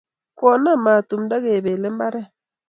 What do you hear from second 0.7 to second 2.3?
mat tumdo kepele mbaret